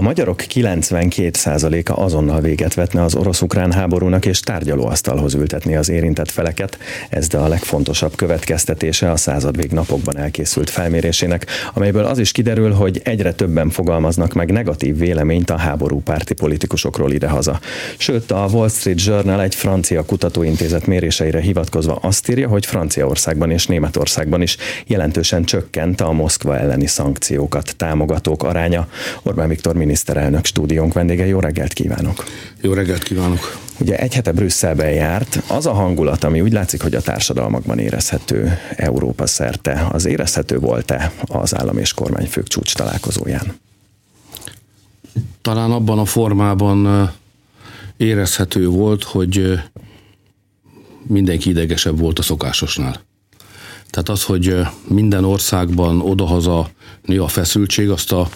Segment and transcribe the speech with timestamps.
[0.00, 6.78] A magyarok 92%-a azonnal véget vetne az orosz-ukrán háborúnak és tárgyalóasztalhoz ültetni az érintett feleket.
[7.08, 13.00] Ez de a legfontosabb következtetése a századvég napokban elkészült felmérésének, amelyből az is kiderül, hogy
[13.04, 17.60] egyre többen fogalmaznak meg negatív véleményt a háború párti politikusokról idehaza.
[17.98, 23.66] Sőt, a Wall Street Journal egy francia kutatóintézet méréseire hivatkozva azt írja, hogy Franciaországban és
[23.66, 24.56] Németországban is
[24.86, 28.88] jelentősen csökkent a Moszkva elleni szankciókat támogatók aránya.
[29.22, 32.24] Orbán Viktor miniszterelnök stúdiónk vendége, jó reggelt kívánok!
[32.60, 33.58] Jó reggelt kívánok!
[33.80, 38.58] Ugye egy hete Brüsszelben járt, az a hangulat, ami úgy látszik, hogy a társadalmakban érezhető
[38.76, 43.58] Európa szerte, az érezhető volt-e az állam és kormányfők csúcs találkozóján?
[45.42, 47.10] Talán abban a formában
[47.96, 49.60] érezhető volt, hogy
[51.06, 53.00] mindenki idegesebb volt a szokásosnál.
[53.90, 54.56] Tehát az, hogy
[54.88, 56.70] minden országban odahaza
[57.02, 58.28] nő a feszültség, azt a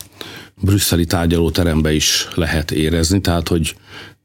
[0.61, 3.77] brüsszeli tárgyalóterembe is lehet érezni, tehát hogy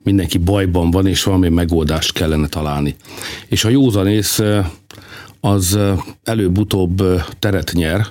[0.04, 2.96] mindenki bajban van, és valami megoldást kellene találni.
[3.48, 4.42] És a józanész
[5.40, 5.80] az
[6.24, 7.04] előbb-utóbb
[7.40, 8.08] teret nyer,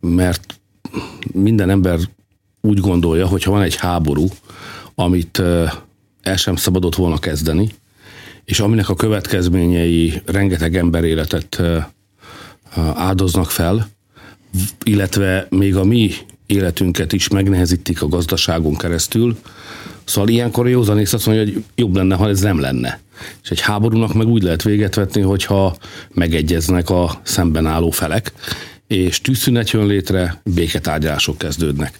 [0.00, 0.60] mert
[1.32, 1.98] minden ember
[2.60, 4.26] úgy gondolja, hogy ha van egy háború,
[4.94, 5.42] amit
[6.22, 7.70] el sem szabadott volna kezdeni,
[8.44, 11.62] és aminek a következményei rengeteg ember életet
[12.94, 13.88] áldoznak fel,
[14.82, 16.10] illetve még a mi
[16.48, 19.36] életünket is megnehezítik a gazdaságon keresztül.
[20.04, 23.00] Szóval ilyenkor a józanész azt mondja, hogy jobb lenne, ha ez nem lenne.
[23.42, 25.76] És egy háborúnak meg úgy lehet véget vetni, hogyha
[26.14, 28.32] megegyeznek a szemben álló felek,
[28.88, 31.98] és tűzszünet jön létre, béketárgyalások kezdődnek.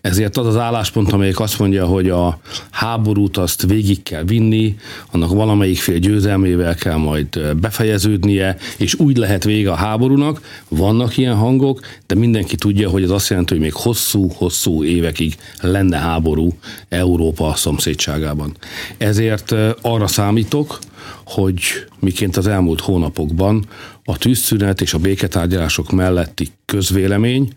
[0.00, 4.76] Ezért az az álláspont, amelyik azt mondja, hogy a háborút azt végig kell vinni,
[5.10, 10.40] annak valamelyik fél győzelmével kell majd befejeződnie, és úgy lehet vége a háborúnak.
[10.68, 15.98] Vannak ilyen hangok, de mindenki tudja, hogy ez azt jelenti, hogy még hosszú-hosszú évekig lenne
[15.98, 18.56] háború Európa szomszédságában.
[18.96, 20.78] Ezért arra számítok,
[21.24, 21.60] hogy
[22.00, 23.64] miként az elmúlt hónapokban
[24.08, 27.52] a tűzszünet és a béketárgyalások melletti közvélemény,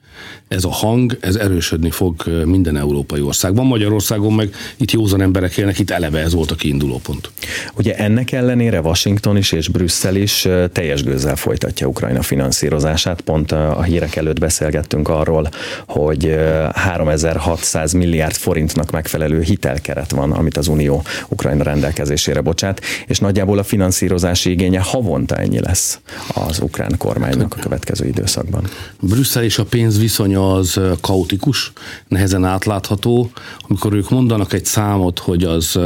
[0.47, 3.65] ez a hang, ez erősödni fog minden európai országban.
[3.65, 7.31] Magyarországon meg itt józan emberek élnek, itt eleve ez volt a kiinduló pont.
[7.77, 13.21] Ugye ennek ellenére Washington is és Brüsszel is teljes gőzzel folytatja Ukrajna finanszírozását.
[13.21, 15.49] Pont a hírek előtt beszélgettünk arról,
[15.87, 16.35] hogy
[16.73, 23.63] 3600 milliárd forintnak megfelelő hitelkeret van, amit az Unió Ukrajna rendelkezésére bocsát, és nagyjából a
[23.63, 25.99] finanszírozási igénye havonta ennyi lesz
[26.47, 28.67] az ukrán kormánynak a következő időszakban.
[28.99, 31.71] Brüsszel és a pénz viszonya az kaotikus,
[32.07, 33.31] nehezen átlátható.
[33.67, 35.79] Amikor ők mondanak egy számot, hogy az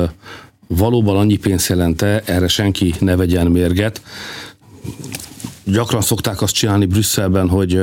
[0.67, 4.01] valóban annyi pénzt jelente, erre senki ne vegyen mérget.
[5.63, 7.81] Gyakran szokták azt csinálni Brüsszelben, hogy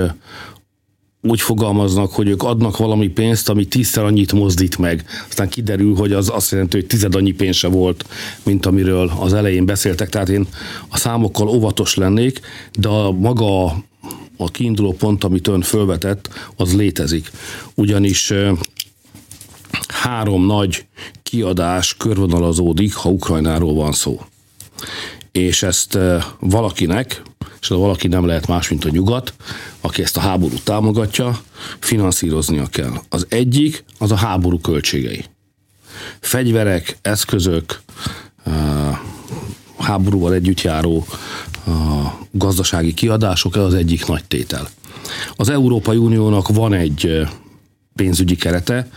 [1.22, 5.04] úgy fogalmaznak, hogy ők adnak valami pénzt, ami tízszer annyit mozdít meg.
[5.28, 8.04] Aztán kiderül, hogy az azt jelenti, hogy tized annyi pénz se volt,
[8.42, 10.08] mint amiről az elején beszéltek.
[10.08, 10.46] Tehát én
[10.88, 12.40] a számokkal óvatos lennék,
[12.78, 13.64] de a maga
[14.36, 17.30] a kiinduló pont, amit ön fölvetett, az létezik.
[17.74, 18.32] Ugyanis
[19.88, 20.86] három nagy
[21.22, 24.20] kiadás körvonalazódik, ha Ukrajnáról van szó.
[25.32, 25.98] És ezt
[26.38, 27.22] valakinek,
[27.60, 29.34] és a valaki nem lehet más, mint a nyugat,
[29.80, 31.40] aki ezt a háborút támogatja,
[31.78, 32.92] finanszíroznia kell.
[33.08, 35.24] Az egyik az a háború költségei.
[36.20, 37.80] Fegyverek, eszközök,
[39.78, 41.06] háborúval együtt járó
[42.30, 44.68] gazdasági kiadások, ez az egyik nagy tétel.
[45.36, 47.28] Az Európai Uniónak van egy
[48.00, 48.88] pénzügyi kerete,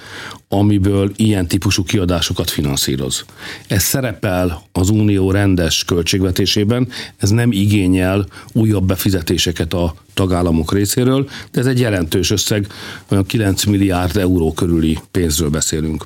[0.47, 3.25] amiből ilyen típusú kiadásokat finanszíroz.
[3.67, 6.87] Ez szerepel az unió rendes költségvetésében,
[7.17, 12.67] ez nem igényel újabb befizetéseket a tagállamok részéről, de ez egy jelentős összeg,
[13.09, 16.05] olyan 9 milliárd euró körüli pénzről beszélünk.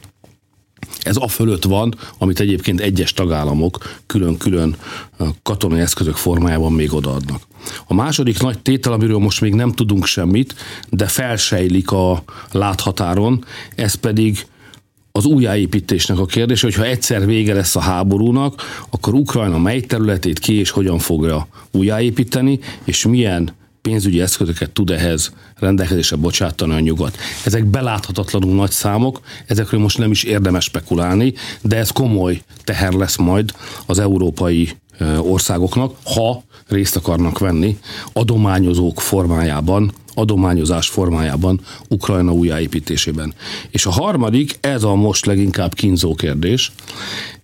[1.02, 4.76] Ez a fölött van, amit egyébként egyes tagállamok külön-külön
[5.44, 7.42] katonai eszközök formájában még odaadnak.
[7.88, 10.56] A második nagy tétel, amiről most még nem tudunk semmit,
[10.90, 14.46] de felsejlik a láthatáron, ez pedig
[15.12, 20.40] az újjáépítésnek a kérdés, hogy ha egyszer vége lesz a háborúnak, akkor Ukrajna mely területét
[20.40, 23.56] ki és hogyan fogja újjáépíteni, és milyen
[23.88, 27.18] pénzügyi eszközöket tud ehhez rendelkezésre bocsátani a nyugat.
[27.46, 33.18] Ezek beláthatatlanul nagy számok, ezekről most nem is érdemes spekulálni, de ez komoly teher lesz
[33.18, 33.52] majd
[33.86, 34.70] az európai
[35.20, 37.78] országoknak, ha részt akarnak venni
[38.14, 43.34] adományozók formájában, adományozás formájában Ukrajna újjáépítésében.
[43.70, 46.72] És a harmadik, ez a most leginkább kínzó kérdés,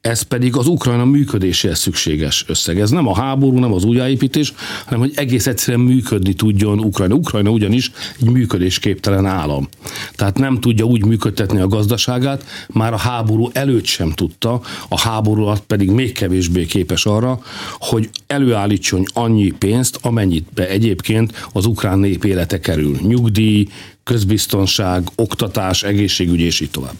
[0.03, 2.79] ez pedig az Ukrajna működéséhez szükséges összeg.
[2.79, 4.53] Ez nem a háború, nem az újjáépítés,
[4.85, 7.15] hanem hogy egész egyszerűen működni tudjon Ukrajna.
[7.15, 9.67] Ukrajna ugyanis egy működésképtelen állam.
[10.15, 15.43] Tehát nem tudja úgy működtetni a gazdaságát, már a háború előtt sem tudta, a háború
[15.43, 17.39] alatt pedig még kevésbé képes arra,
[17.79, 22.97] hogy előállítson annyi pénzt, amennyit be egyébként az ukrán nép élete kerül.
[23.01, 23.67] Nyugdíj,
[24.03, 26.95] közbiztonság, oktatás, egészségügy és így tovább.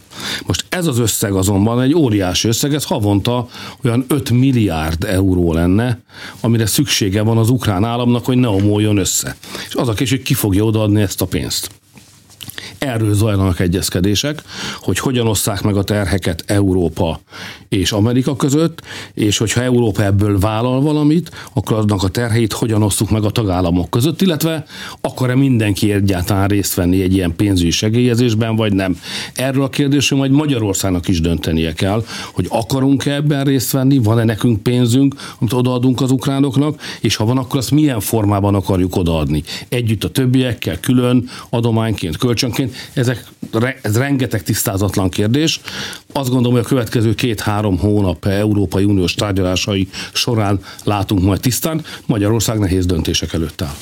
[0.45, 3.47] Most ez az összeg azonban egy óriási összeg, ez havonta
[3.83, 6.00] olyan 5 milliárd euró lenne,
[6.41, 9.35] amire szüksége van az ukrán államnak, hogy ne omoljon össze.
[9.67, 11.69] És az a kés, hogy ki fogja odaadni ezt a pénzt.
[12.77, 14.43] Erről zajlanak egyezkedések,
[14.79, 17.19] hogy hogyan osszák meg a terheket Európa
[17.69, 18.81] és Amerika között,
[19.13, 23.89] és hogyha Európa ebből vállal valamit, akkor aznak a terheit hogyan osszuk meg a tagállamok
[23.89, 24.65] között, illetve
[25.01, 28.97] akar-e mindenki egyáltalán részt venni egy ilyen pénzügyi segélyezésben, vagy nem.
[29.33, 32.03] Erről a kérdésről majd Magyarországnak is döntenie kell,
[32.33, 37.37] hogy akarunk-e ebben részt venni, van-e nekünk pénzünk, amit odaadunk az ukránoknak, és ha van,
[37.37, 39.43] akkor azt milyen formában akarjuk odaadni.
[39.69, 42.62] Együtt a többiekkel, külön, adományként, kölcsönként.
[42.94, 43.25] Ezek,
[43.81, 45.60] ez rengeteg tisztázatlan kérdés.
[46.12, 51.86] Azt gondolom, hogy a következő két-három hónap Európai Uniós tárgyalásai során látunk majd tisztán.
[52.06, 53.75] Magyarország nehéz döntések előtt áll.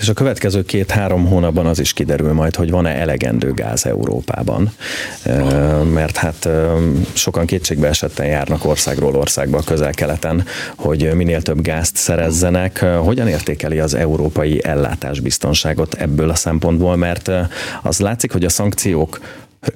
[0.00, 4.70] És a következő két-három hónapban az is kiderül majd, hogy van-e elegendő gáz Európában.
[5.92, 6.48] Mert hát
[7.12, 10.44] sokan kétségbe esetten járnak országról országba közel-keleten,
[10.76, 12.78] hogy minél több gázt szerezzenek.
[12.78, 16.96] Hogyan értékeli az európai ellátásbiztonságot ebből a szempontból?
[16.96, 17.30] Mert
[17.82, 19.20] az látszik, hogy a szankciók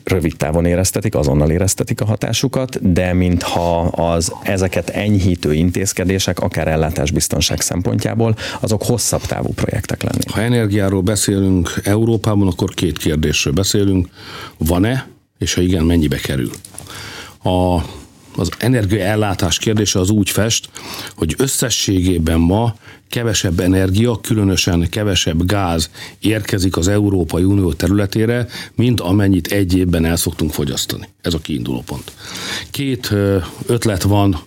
[0.05, 7.61] rövid távon éreztetik, azonnal éreztetik a hatásukat, de mintha az ezeket enyhítő intézkedések, akár ellátásbiztonság
[7.61, 10.31] szempontjából, azok hosszabb távú projektek lennének.
[10.31, 14.09] Ha energiáról beszélünk Európában, akkor két kérdésről beszélünk.
[14.59, 15.07] Van-e,
[15.39, 16.51] és ha igen, mennyibe kerül?
[17.43, 17.83] A
[18.39, 20.71] az energiaellátás kérdése az úgy fest,
[21.17, 22.75] hogy összességében ma
[23.09, 30.17] kevesebb energia, különösen kevesebb gáz érkezik az Európai Unió területére, mint amennyit egy évben el
[30.17, 31.09] szoktunk fogyasztani.
[31.21, 32.13] Ez a kiinduló pont.
[32.71, 33.15] Két
[33.67, 34.39] ötlet van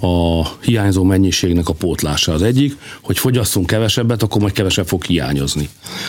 [0.00, 2.32] a hiányzó mennyiségnek a pótlása.
[2.32, 5.68] Az egyik, hogy fogyasszunk kevesebbet, akkor majd kevesebb fog hiányozni.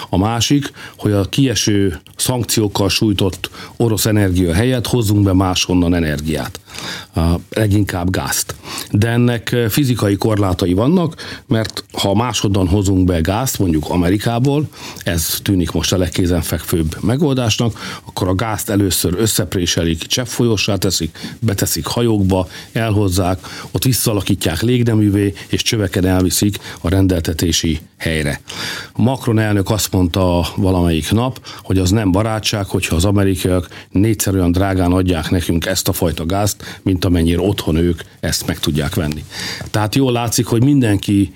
[0.10, 6.60] A másik, hogy a kieső szankciókkal sújtott orosz energia helyett hozzunk be máshonnan energiát,
[7.50, 8.56] leginkább gázt.
[8.92, 14.68] De ennek fizikai korlátai vannak, mert ha máshonnan hozunk be gázt, mondjuk Amerikából,
[15.04, 22.48] ez tűnik most a legkézenfekvőbb megoldásnak, akkor a gázt először összepréselik, cseppfolyossá teszik, beteszik hajókba,
[22.72, 23.40] elhozzák,
[23.72, 28.42] ott visszalakítják légneművé, és csöveken elviszik a rendeltetési helyre.
[28.96, 34.52] Macron elnök azt mondta valamelyik nap, hogy az nem barátság, hogyha az amerikaiak négyszer olyan
[34.52, 39.24] drágán adják nekünk ezt a fajta gázt, mint amennyire otthon ők ezt meg tudják venni.
[39.72, 41.34] Tehát jól látszik, hogy mindenki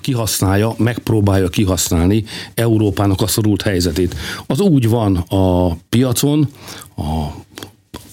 [0.00, 2.24] kihasználja, megpróbálja kihasználni
[2.54, 4.14] Európának a szorult helyzetét.
[4.46, 6.48] Az úgy van a piacon,
[6.96, 7.26] a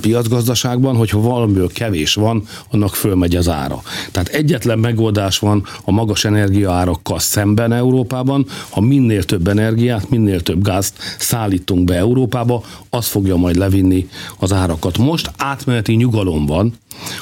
[0.02, 3.82] piacgazdaságban, hogyha valamiből kevés van, annak fölmegy az ára.
[4.12, 10.64] Tehát egyetlen megoldás van a magas energiaárakkal szemben Európában, ha minél több energiát, minél több
[10.64, 14.08] gázt szállítunk be Európába, az fogja majd levinni
[14.40, 14.98] az árakat.
[14.98, 16.74] Most átmeneti nyugalom van,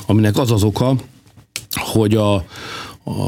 [0.05, 0.95] aminek az az oka,
[1.75, 2.45] hogy a,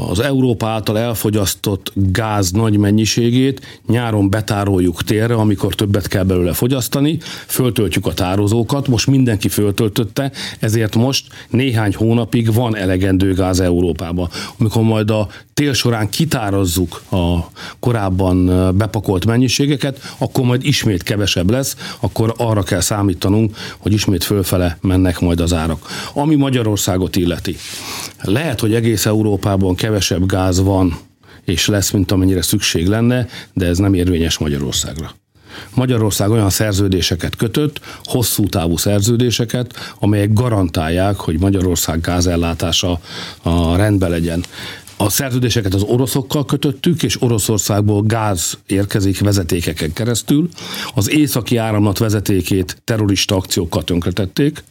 [0.08, 7.18] az Európa által elfogyasztott gáz nagy mennyiségét nyáron betároljuk térre, amikor többet kell belőle fogyasztani,
[7.46, 14.28] föltöltjük a tározókat, most mindenki föltöltötte, ezért most néhány hónapig van elegendő gáz Európában.
[14.58, 17.50] Amikor majd a tél során kitározzuk a
[17.80, 18.46] korábban
[18.76, 25.20] bepakolt mennyiségeket, akkor majd ismét kevesebb lesz, akkor arra kell számítanunk, hogy ismét fölfele mennek
[25.20, 25.86] majd az árak.
[26.14, 27.56] Ami Magyarországot illeti.
[28.22, 30.98] Lehet, hogy egész Európában kevesebb gáz van
[31.44, 35.14] és lesz, mint amennyire szükség lenne, de ez nem érvényes Magyarországra.
[35.74, 43.00] Magyarország olyan szerződéseket kötött, hosszú távú szerződéseket, amelyek garantálják, hogy Magyarország gázellátása
[43.42, 44.44] a rendben legyen.
[45.00, 50.48] A szerződéseket az oroszokkal kötöttük, és Oroszországból gáz érkezik vezetékeken keresztül.
[50.94, 54.62] Az északi áramlat vezetékét terrorista akciókkal tönkretették,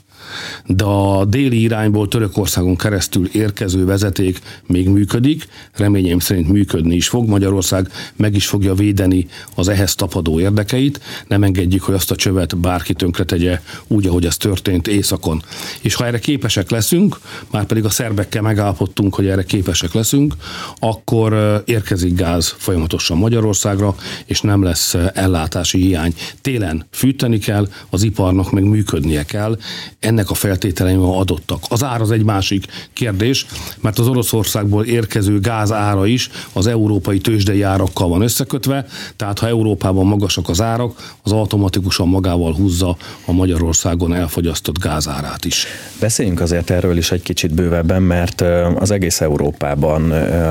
[0.65, 7.27] de a déli irányból Törökországon keresztül érkező vezeték még működik, reményeim szerint működni is fog.
[7.27, 12.57] Magyarország meg is fogja védeni az ehhez tapadó érdekeit, nem engedjük, hogy azt a csövet
[12.57, 15.43] bárki tönkretegye úgy, ahogy ez történt északon.
[15.81, 17.19] És ha erre képesek leszünk,
[17.51, 20.33] már pedig a szerbekkel megállapodtunk, hogy erre képesek leszünk,
[20.79, 26.13] akkor érkezik gáz folyamatosan Magyarországra, és nem lesz ellátási hiány.
[26.41, 29.57] Télen fűteni kell, az iparnak meg működnie kell
[29.99, 31.59] ennek a feltételei ma adottak.
[31.69, 33.45] Az ár az egy másik kérdés,
[33.81, 39.47] mert az Oroszországból érkező gáz ára is az európai tőzsdei árakkal van összekötve, tehát ha
[39.47, 45.65] Európában magasak az árak, az automatikusan magával húzza a Magyarországon elfogyasztott gázárát is.
[45.99, 48.43] Beszéljünk azért erről is egy kicsit bővebben, mert
[48.75, 50.07] az egész Európában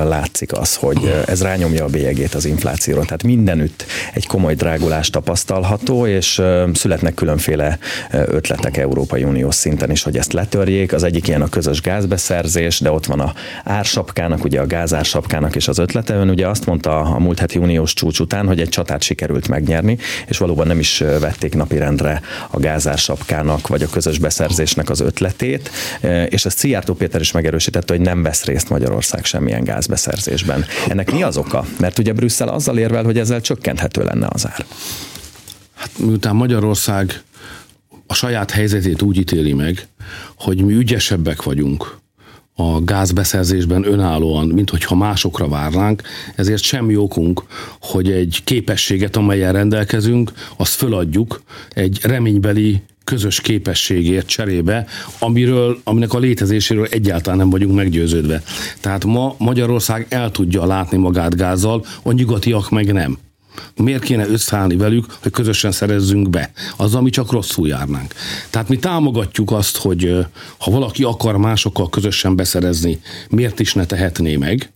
[0.07, 3.01] látszik az, hogy ez rányomja a bélyegét az inflációra.
[3.01, 6.41] Tehát mindenütt egy komoly drágulás tapasztalható, és
[6.73, 7.77] születnek különféle
[8.11, 10.93] ötletek Európai Uniós szinten is, hogy ezt letörjék.
[10.93, 13.33] Az egyik ilyen a közös gázbeszerzés, de ott van a
[13.63, 16.13] ársapkának, ugye a gázársapkának is az ötlete.
[16.13, 19.97] Ön ugye azt mondta a múlt heti uniós csúcs után, hogy egy csatát sikerült megnyerni,
[20.27, 25.71] és valóban nem is vették napirendre a gázársapkának vagy a közös beszerzésnek az ötletét,
[26.29, 30.65] és ezt Szijjártó Péter is megerősítette, hogy nem vesz részt Magyarország semmilyen gázbeszerzésben.
[30.87, 31.65] Ennek mi az oka?
[31.79, 34.65] Mert ugye Brüsszel azzal érvel, hogy ezzel csökkenthető lenne az ár.
[35.75, 37.21] Hát miután Magyarország
[38.07, 39.87] a saját helyzetét úgy ítéli meg,
[40.35, 41.97] hogy mi ügyesebbek vagyunk
[42.59, 46.01] a gázbeszerzésben önállóan, mint hogyha másokra várnánk,
[46.35, 47.43] ezért semmi okunk,
[47.81, 54.85] hogy egy képességet, amelyen rendelkezünk, azt föladjuk egy reménybeli közös képességért cserébe,
[55.19, 58.43] amiről, aminek a létezéséről egyáltalán nem vagyunk meggyőződve.
[58.79, 63.17] Tehát ma Magyarország el tudja látni magát gázzal, a nyugatiak meg nem.
[63.75, 66.51] Miért kéne összeállni velük, hogy közösen szerezzünk be?
[66.75, 68.13] Azzal mi csak rosszul járnánk.
[68.49, 70.25] Tehát mi támogatjuk azt, hogy
[70.57, 72.99] ha valaki akar másokkal közösen beszerezni,
[73.29, 74.71] miért is ne tehetné meg,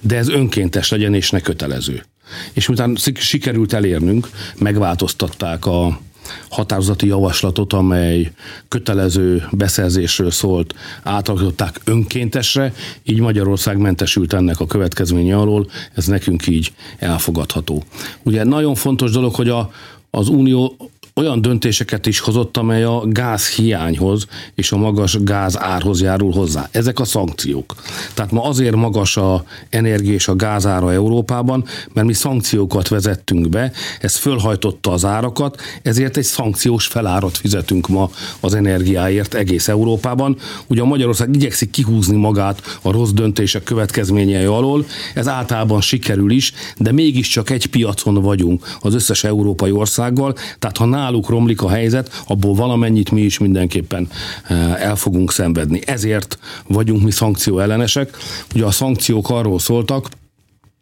[0.00, 2.04] de ez önkéntes legyen és ne kötelező.
[2.52, 6.00] És miután sikerült elérnünk, megváltoztatták a
[6.48, 8.32] határozati javaslatot, amely
[8.68, 16.72] kötelező beszerzésről szólt, átalakították önkéntesre, így Magyarország mentesült ennek a következménye alól, ez nekünk így
[16.98, 17.82] elfogadható.
[18.22, 19.70] Ugye nagyon fontos dolog, hogy a,
[20.10, 20.76] az Unió
[21.18, 26.68] olyan döntéseket is hozott, amely a gáz hiányhoz és a magas gáz árhoz járul hozzá.
[26.70, 27.74] Ezek a szankciók.
[28.14, 33.72] Tehát ma azért magas a energia és a gázára Európában, mert mi szankciókat vezettünk be,
[34.00, 38.10] ez fölhajtotta az árakat, ezért egy szankciós felárat fizetünk ma
[38.40, 40.36] az energiáért egész Európában.
[40.66, 44.84] Ugye a Magyarország igyekszik kihúzni magát a rossz döntések következményei alól,
[45.14, 50.84] ez általában sikerül is, de mégiscsak egy piacon vagyunk az összes európai országgal, tehát ha
[51.08, 54.08] náluk romlik a helyzet, abból valamennyit mi is mindenképpen
[54.48, 55.80] eh, el fogunk szenvedni.
[55.86, 58.16] Ezért vagyunk mi szankció ellenesek.
[58.54, 60.08] Ugye a szankciók arról szóltak,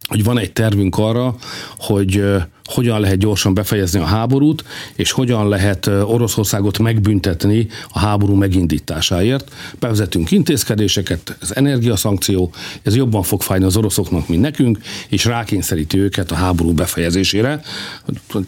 [0.08, 1.34] hogy van egy tervünk arra,
[1.78, 8.34] hogy eh, hogyan lehet gyorsan befejezni a háborút, és hogyan lehet Oroszországot megbüntetni a háború
[8.34, 9.52] megindításáért.
[9.78, 16.30] Bevezetünk intézkedéseket, ez energiaszankció, ez jobban fog fájni az oroszoknak, mint nekünk, és rákényszeríti őket
[16.30, 17.60] a háború befejezésére.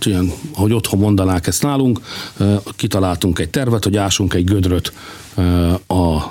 [0.06, 2.00] Olyan, ahogy otthon mondanák ezt nálunk,
[2.76, 4.92] kitaláltunk egy tervet, hogy ásunk egy gödröt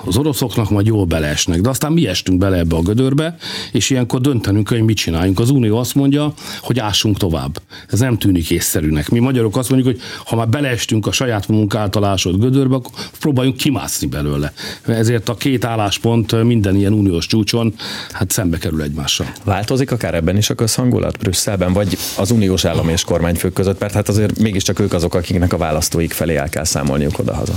[0.06, 1.60] az oroszoknak, majd jól beleesnek.
[1.60, 3.36] De aztán mi estünk bele ebbe a gödörbe,
[3.72, 5.40] és ilyenkor döntenünk, hogy mit csináljunk.
[5.40, 7.60] Az Unió azt mondja, hogy ássunk tovább.
[7.88, 9.08] Ez nem tűnik észszerűnek.
[9.08, 12.92] Mi magyarok azt mondjuk, hogy ha már beleestünk a saját munk által ásott gödörbe, akkor
[13.20, 14.52] próbáljunk kimászni belőle.
[14.86, 17.74] Ezért a két álláspont minden ilyen uniós csúcson
[18.12, 19.26] hát szembe kerül egymással.
[19.44, 23.92] Változik akár ebben is a közhangulat Brüsszelben, vagy az uniós állam és kormányfők között, mert
[23.94, 27.54] hát azért mégiscsak ők azok, akiknek a választóik felé el kell számolniuk odahaza.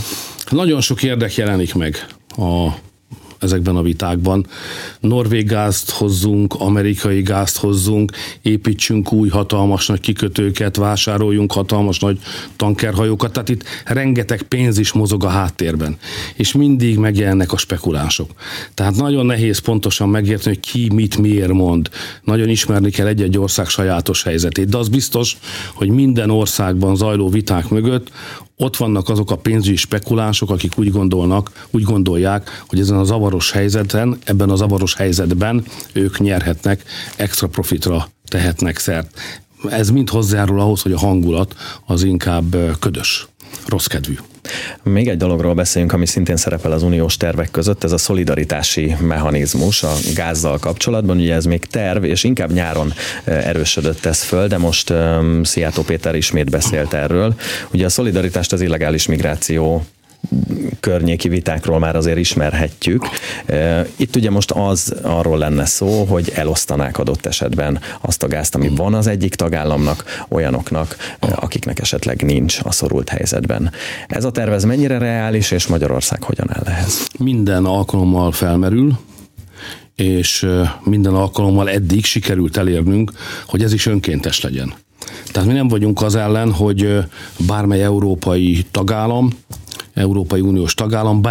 [0.50, 2.06] Nagyon sok érdek jelenik meg
[2.38, 2.68] a
[3.42, 4.46] ezekben a vitákban.
[5.00, 12.20] Norvég gázt hozzunk, amerikai gázt hozzunk, építsünk új hatalmas nagy kikötőket, vásároljunk hatalmas nagy
[12.56, 15.98] tankerhajókat, tehát itt rengeteg pénz is mozog a háttérben,
[16.36, 18.32] és mindig megjelennek a spekulánsok.
[18.74, 21.90] Tehát nagyon nehéz pontosan megérteni, hogy ki mit miért mond.
[22.24, 25.38] Nagyon ismerni kell egy-egy ország sajátos helyzetét, de az biztos,
[25.74, 28.12] hogy minden országban zajló viták mögött
[28.62, 33.52] ott vannak azok a pénzügyi spekulánsok, akik úgy gondolnak, úgy gondolják, hogy ezen a zavaros
[33.52, 36.84] helyzeten, ebben a zavaros helyzetben ők nyerhetnek,
[37.16, 39.20] extra profitra tehetnek szert.
[39.70, 43.28] Ez mind hozzájárul ahhoz, hogy a hangulat az inkább ködös,
[43.66, 44.18] rossz kedvű.
[44.84, 49.84] Még egy dologról beszéljünk, ami szintén szerepel az uniós tervek között, ez a szolidaritási mechanizmus
[49.84, 51.18] a gázzal kapcsolatban.
[51.18, 52.94] Ugye ez még terv, és inkább nyáron
[53.24, 57.36] erősödött ez föl, de most um, Szijjátó Péter ismét beszélt erről.
[57.74, 59.86] Ugye a szolidaritást az illegális migráció
[60.80, 63.06] környéki vitákról már azért ismerhetjük.
[63.96, 68.68] Itt ugye most az arról lenne szó, hogy elosztanák adott esetben azt a gázt, ami
[68.76, 73.72] van az egyik tagállamnak, olyanoknak, akiknek esetleg nincs a szorult helyzetben.
[74.08, 77.08] Ez a tervez mennyire reális, és Magyarország hogyan áll ehhez?
[77.20, 79.00] Minden alkalommal felmerül,
[79.96, 80.48] és
[80.84, 83.12] minden alkalommal eddig sikerült elérnünk,
[83.48, 84.74] hogy ez is önkéntes legyen.
[85.32, 86.98] Tehát mi nem vagyunk az ellen, hogy
[87.48, 89.30] bármely európai tagállam
[89.94, 91.22] Európai Uniós tagállam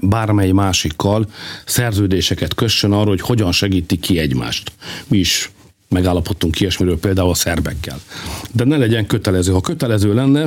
[0.00, 1.26] bármely másikkal
[1.64, 4.72] szerződéseket kössön arról, hogy hogyan segítik ki egymást.
[5.08, 5.50] Mi is
[5.88, 8.00] megállapodtunk ilyesmiről például a szerbekkel.
[8.52, 9.52] De ne legyen kötelező.
[9.52, 10.46] Ha kötelező lenne,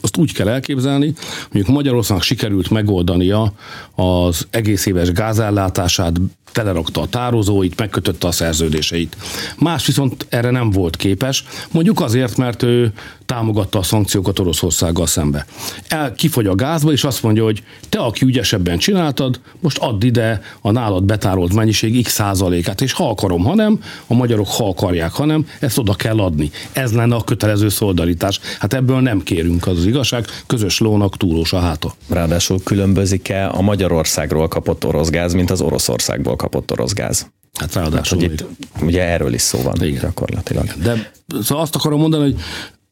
[0.00, 1.12] azt úgy kell elképzelni,
[1.52, 3.52] mondjuk Magyarországnak sikerült megoldania
[3.94, 6.12] az egész éves gázellátását,
[6.52, 9.16] telerakta a tározóit, megkötötte a szerződéseit.
[9.58, 12.92] Más viszont erre nem volt képes, mondjuk azért, mert ő
[13.26, 15.46] támogatta a szankciókat Oroszországgal szembe.
[15.88, 20.40] El kifogy a gázba, és azt mondja, hogy te, aki ügyesebben csináltad, most add ide
[20.60, 25.12] a nálad betárolt mennyiség x százalékát, és ha akarom, ha nem, a magyarok ha akarják,
[25.12, 26.50] ha nem, ezt oda kell adni.
[26.72, 28.40] Ez lenne a kötelező szolidaritás.
[28.58, 31.94] Hát ebből nem kérünk, az, az igazság, közös lónak túlós a háta.
[32.08, 37.30] Ráadásul különbözik-e a Magyarországról kapott orosz gáz, mint az Oroszországból kapott orosz gáz?
[37.58, 38.20] Hát ráadásul.
[38.20, 38.46] Hát, itt,
[38.80, 40.00] ugye erről is szó van Igen.
[40.00, 40.64] gyakorlatilag.
[40.64, 40.80] Igen.
[40.80, 41.10] De
[41.42, 42.40] szóval azt akarom mondani, hogy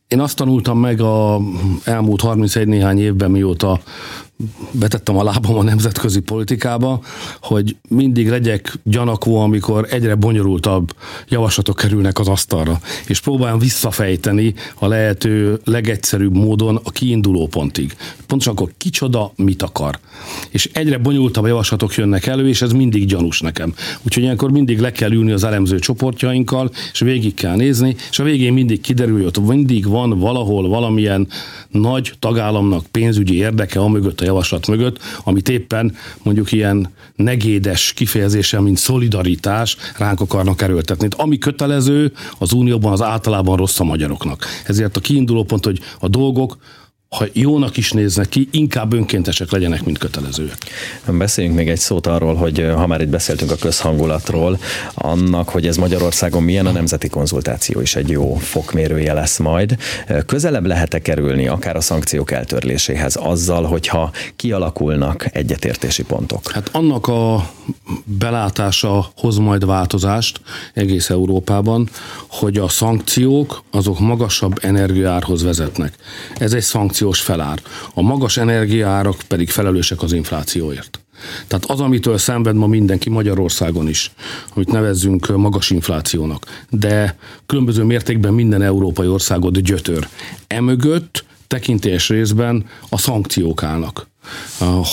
[0.09, 1.41] én azt tanultam meg a
[1.85, 3.81] elmúlt 31 néhány évben, mióta
[4.71, 7.01] betettem a lábam a nemzetközi politikába,
[7.41, 10.95] hogy mindig legyek gyanakvó, amikor egyre bonyolultabb
[11.29, 17.97] javaslatok kerülnek az asztalra, és próbáljam visszafejteni a lehető legegyszerűbb módon a kiinduló pontig.
[18.27, 19.99] Pontosan akkor kicsoda mit akar.
[20.51, 23.75] És egyre bonyolultabb javaslatok jönnek elő, és ez mindig gyanús nekem.
[24.03, 28.25] Úgyhogy ilyenkor mindig le kell ülni az elemző csoportjainkkal, és végig kell nézni, és a
[28.25, 31.29] végén mindig kiderül, hogy mindig van valahol valamilyen
[31.69, 38.79] nagy tagállamnak pénzügyi érdeke, amögött a javaslat mögött, amit éppen mondjuk ilyen negédes kifejezéssel, mint
[38.79, 41.09] szolidaritás ránk akarnak erőltetni.
[41.17, 44.47] Ami kötelező az Unióban az általában rossz a magyaroknak.
[44.65, 46.59] Ezért a kiinduló pont, hogy a dolgok
[47.09, 50.59] ha jónak is néznek ki, inkább önkéntesek legyenek, mint kötelezőek.
[51.07, 54.59] Beszéljünk még egy szót arról, hogy ha már itt beszéltünk a közhangulatról,
[54.95, 59.77] annak, hogy ez Magyarországon milyen a nemzeti konzultáció is egy jó fokmérője lesz majd.
[60.27, 66.51] Közelebb lehet-e kerülni akár a szankciók eltörléséhez azzal, hogyha kialakulnak egyetértési pontok?
[66.51, 67.51] Hát annak a
[68.05, 70.41] belátása hoz majd változást
[70.75, 71.89] egész Európában,
[72.29, 75.95] hogy a szankciók azok magasabb energiárhoz vezetnek.
[76.39, 76.63] Ez egy
[76.97, 77.63] szankciós felár.
[77.95, 81.01] A magas energiárak pedig felelősek az inflációért.
[81.47, 84.13] Tehát az, amitől szenved ma mindenki Magyarországon is,
[84.55, 90.09] amit nevezzünk magas inflációnak, de különböző mértékben minden európai országot gyötör.
[90.47, 94.07] Emögött tekintés részben a szankciók állnak.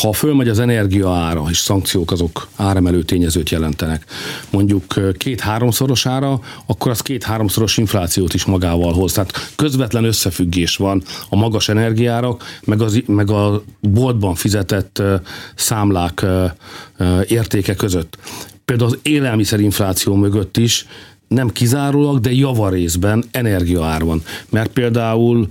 [0.01, 4.05] Ha fölmegy az energia ára, és szankciók azok áremelő tényezőt jelentenek,
[4.49, 4.83] mondjuk
[5.17, 9.13] két-háromszoros ára, akkor az két-háromszoros inflációt is magával hoz.
[9.13, 15.01] Tehát közvetlen összefüggés van a magas energiárak, meg, az, meg a boltban fizetett
[15.55, 16.25] számlák
[17.27, 18.17] értéke között.
[18.65, 20.85] Például az élelmiszerinfláció mögött is
[21.27, 24.21] nem kizárólag, de javarészben energiaár van.
[24.49, 25.47] Mert például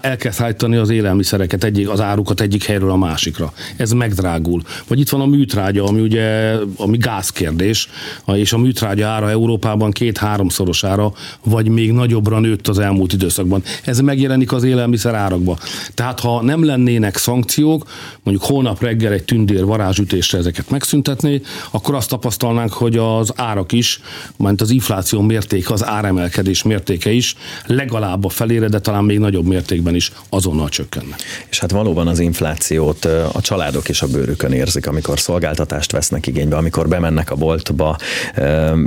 [0.00, 3.52] el kell szállítani az élelmiszereket, egyik, az árukat egyik helyről a másikra.
[3.76, 4.62] Ez megdrágul.
[4.86, 7.88] Vagy itt van a műtrágya, ami ugye ami gázkérdés,
[8.34, 11.12] és a műtrágya ára Európában két-háromszorosára,
[11.44, 13.62] vagy még nagyobbra nőtt az elmúlt időszakban.
[13.84, 15.58] Ez megjelenik az élelmiszer árakba.
[15.94, 17.86] Tehát ha nem lennének szankciók,
[18.22, 24.00] mondjuk holnap reggel egy tündér varázsütésre ezeket megszüntetné, akkor azt tapasztalnánk, hogy az árak is,
[24.36, 27.36] mert az infláció mértéke, az áremelkedés mértéke is
[27.66, 31.16] legalább a felére, de talán még nagyobb mértéke mértékben is azonnal csökkenne.
[31.50, 36.56] És hát valóban az inflációt a családok is a bőrükön érzik, amikor szolgáltatást vesznek igénybe,
[36.56, 37.96] amikor bemennek a boltba,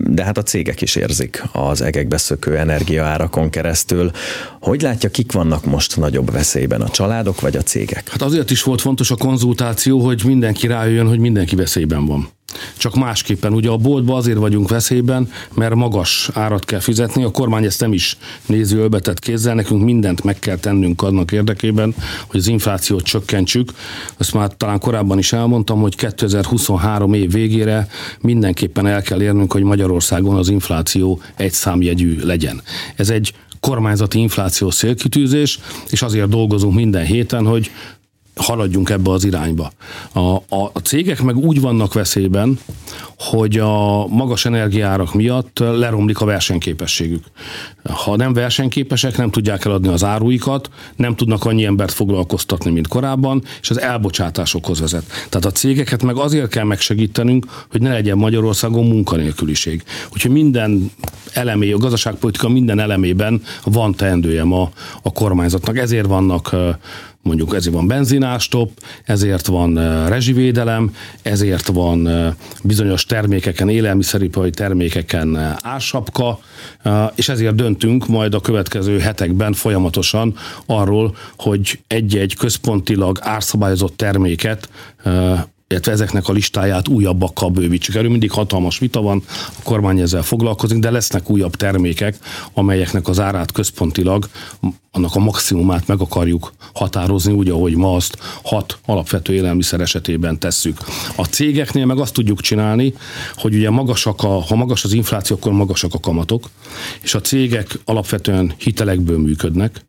[0.04, 4.12] de hát a cégek is érzik az egekbe szökő energiaárakon keresztül.
[4.60, 8.10] Hogy látja, kik vannak most nagyobb veszélyben, a családok vagy a cégek?
[8.10, 12.30] Hát azért is volt fontos a konzultáció, hogy mindenki rájöjjön, hogy mindenki veszélyben van.
[12.78, 17.64] Csak másképpen, ugye a boltban azért vagyunk veszélyben, mert magas árat kell fizetni, a kormány
[17.64, 21.96] ezt nem is nézi ölbetett kézzel, nekünk mindent meg kell tennünk annak érdekében,
[22.28, 23.72] hogy az inflációt csökkentsük.
[24.18, 27.88] Azt már talán korábban is elmondtam, hogy 2023 év végére
[28.22, 32.62] mindenképpen el kell érnünk, hogy Magyarországon az infláció egy számjegyű legyen.
[32.96, 35.60] Ez egy kormányzati inflációs szélkitűzés,
[35.90, 37.72] és azért dolgozunk minden héten, hogy
[38.40, 39.72] haladjunk ebbe az irányba.
[40.12, 42.60] A, a, a cégek meg úgy vannak veszélyben,
[43.18, 47.24] hogy a magas energiárak miatt leromlik a versenyképességük.
[47.84, 53.44] Ha nem versenyképesek, nem tudják eladni az áruikat, nem tudnak annyi embert foglalkoztatni, mint korábban,
[53.62, 55.06] és az elbocsátásokhoz vezet.
[55.30, 59.84] Tehát a cégeket meg azért kell megsegítenünk, hogy ne legyen Magyarországon munkanélküliség.
[60.14, 60.92] Úgyhogy minden
[61.34, 64.70] elemé, a gazdaságpolitika minden elemében van teendője ma
[65.02, 65.78] a kormányzatnak.
[65.78, 66.56] Ezért vannak
[67.30, 68.72] mondjuk ezért van benzinástop,
[69.04, 69.74] ezért van
[70.08, 72.10] rezsivédelem, ezért van
[72.64, 76.40] bizonyos termékeken, élelmiszeripari termékeken ársapka,
[77.16, 84.70] és ezért döntünk majd a következő hetekben folyamatosan arról, hogy egy-egy központilag árszabályozott terméket
[85.70, 87.96] illetve ezeknek a listáját újabbakkal bővítsük.
[87.96, 92.18] Erről mindig hatalmas vita van, a kormány ezzel foglalkozik, de lesznek újabb termékek,
[92.54, 94.30] amelyeknek az árát központilag,
[94.92, 100.78] annak a maximumát meg akarjuk határozni, úgy, ahogy ma azt hat alapvető élelmiszer esetében tesszük.
[101.16, 102.94] A cégeknél meg azt tudjuk csinálni,
[103.36, 106.50] hogy ugye magasak a, ha magas az infláció, akkor magasak a kamatok,
[107.02, 109.88] és a cégek alapvetően hitelekből működnek,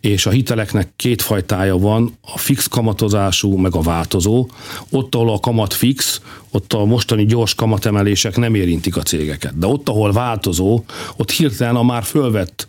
[0.00, 4.48] és a hiteleknek két fajtája van, a fix kamatozású, meg a változó.
[4.90, 9.58] Ott, ahol a kamat fix, ott a mostani gyors kamatemelések nem érintik a cégeket.
[9.58, 10.84] De ott, ahol változó,
[11.16, 12.68] ott hirtelen a már fölvett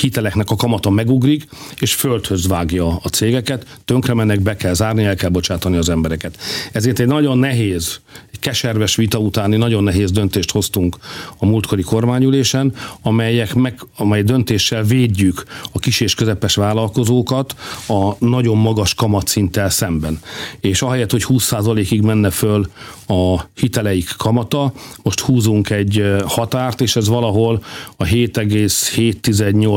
[0.00, 1.44] hiteleknek a kamata megugrik,
[1.78, 6.38] és földhöz vágja a cégeket, tönkre mennek, be kell zárni, el kell bocsátani az embereket.
[6.72, 8.00] Ezért egy nagyon nehéz,
[8.32, 10.96] egy keserves vita utáni nagyon nehéz döntést hoztunk
[11.38, 17.54] a múltkori kormányülésen, amelyek meg, amely döntéssel védjük a kis és közepes vállalkozókat
[17.88, 20.20] a nagyon magas kamatszinttel szemben.
[20.60, 22.66] És ahelyett, hogy 20%-ig menne föl
[23.06, 27.64] a hiteleik kamata, most húzunk egy határt, és ez valahol
[27.96, 29.20] a 7,7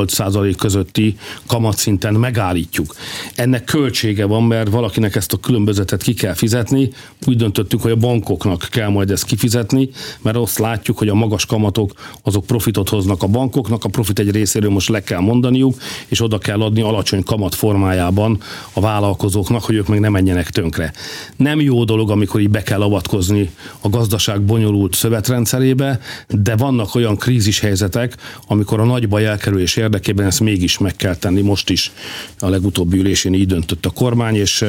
[0.06, 2.96] 8% közötti kamatszinten megállítjuk.
[3.36, 6.90] Ennek költsége van, mert valakinek ezt a különbözetet ki kell fizetni.
[7.26, 9.90] Úgy döntöttük, hogy a bankoknak kell majd ezt kifizetni,
[10.22, 14.32] mert azt látjuk, hogy a magas kamatok azok profitot hoznak a bankoknak, a profit egy
[14.32, 15.76] részéről most le kell mondaniuk,
[16.08, 18.42] és oda kell adni alacsony kamat formájában
[18.74, 20.94] a vállalkozóknak, hogy ők meg ne menjenek tönkre.
[21.36, 23.50] Nem jó dolog, amikor így be kell avatkozni
[23.82, 28.16] a gazdaság bonyolult szövetrendszerébe, de vannak olyan krízis helyzetek,
[28.48, 31.42] amikor a nagy baj elkerül és érdekében ezt mégis meg kell tenni.
[31.42, 31.92] Most is
[32.40, 34.66] a legutóbbi ülésén így döntött a kormány, és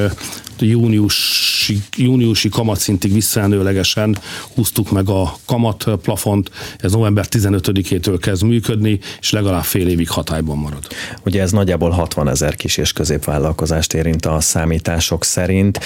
[0.61, 4.19] júniusi, júniusi kamatszintig visszaenőlegesen
[4.55, 6.51] húztuk meg a kamatplafont.
[6.79, 10.87] Ez november 15-től kezd működni, és legalább fél évig hatályban marad.
[11.25, 15.81] Ugye ez nagyjából 60 ezer kis és középvállalkozást érint a számítások szerint.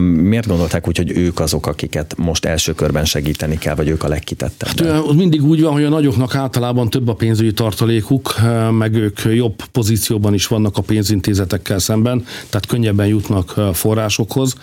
[0.00, 4.08] Miért gondolták úgy, hogy ők azok, akiket most első körben segíteni kell, vagy ők a
[4.08, 4.86] legkitettebb?
[4.86, 8.34] Hát, mindig úgy van, hogy a nagyoknak általában több a pénzügyi tartalékuk,
[8.70, 14.54] meg ők jobb pozícióban is vannak a pénzintézetekkel szemben, tehát könnyebben jutnak forrásokhoz.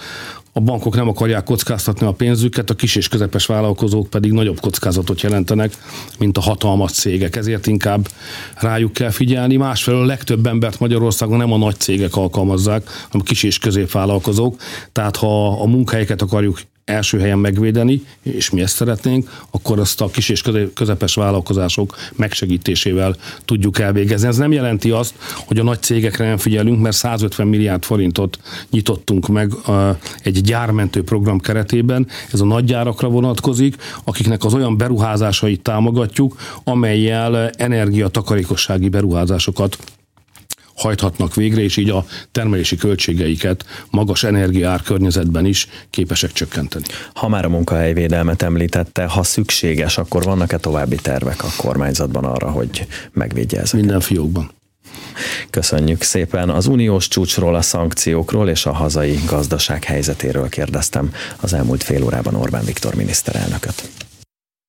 [0.53, 5.21] A bankok nem akarják kockáztatni a pénzüket, a kis és közepes vállalkozók pedig nagyobb kockázatot
[5.21, 5.77] jelentenek,
[6.19, 7.35] mint a hatalmas cégek.
[7.35, 8.07] Ezért inkább
[8.55, 9.55] rájuk kell figyelni.
[9.55, 14.55] Másfelől a legtöbb embert Magyarországon nem a nagy cégek alkalmazzák, hanem a kis és középvállalkozók.
[14.91, 20.07] Tehát ha a munkahelyeket akarjuk első helyen megvédeni, és mi ezt szeretnénk, akkor azt a
[20.07, 23.15] kis és közepes vállalkozások megsegítésével
[23.45, 24.27] tudjuk elvégezni.
[24.27, 25.13] Ez nem jelenti azt,
[25.45, 28.39] hogy a nagy cégekre nem figyelünk, mert 150 milliárd forintot
[28.69, 29.51] nyitottunk meg
[30.23, 32.07] egy gyármentő program keretében.
[32.31, 39.77] Ez a nagy gyárakra vonatkozik, akiknek az olyan beruházásait támogatjuk, amelyel energiatakarékossági beruházásokat
[40.81, 46.85] hajthatnak végre, és így a termelési költségeiket magas energiaár környezetben is képesek csökkenteni.
[47.13, 52.87] Ha már a munkahelyvédelmet említette, ha szükséges, akkor vannak-e további tervek a kormányzatban arra, hogy
[53.13, 53.79] megvédje ezeket?
[53.79, 54.51] Minden fiókban.
[55.49, 56.49] Köszönjük szépen.
[56.49, 62.35] Az uniós csúcsról, a szankciókról és a hazai gazdaság helyzetéről kérdeztem az elmúlt fél órában
[62.35, 63.89] Orbán Viktor miniszterelnököt.